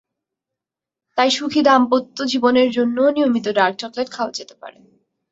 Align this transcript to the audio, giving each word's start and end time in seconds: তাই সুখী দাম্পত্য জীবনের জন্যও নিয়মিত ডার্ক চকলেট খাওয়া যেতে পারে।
তাই 1.17 1.29
সুখী 1.31 1.61
দাম্পত্য 1.61 2.17
জীবনের 2.25 2.67
জন্যও 2.71 3.09
নিয়মিত 3.09 3.45
ডার্ক 3.57 3.75
চকলেট 3.81 4.07
খাওয়া 4.11 4.31
যেতে 4.37 4.55
পারে। 4.61 4.77